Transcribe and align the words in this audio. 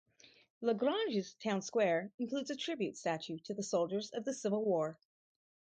LaGrange's 0.61 1.35
town 1.35 1.61
square 1.61 2.11
includes 2.17 2.49
a 2.49 2.55
tribute 2.55 2.97
statue 2.97 3.37
to 3.37 3.53
the 3.53 3.61
soldiers 3.61 4.09
of 4.09 4.25
the 4.25 4.33
Civil 4.33 4.65
War. 4.65 4.97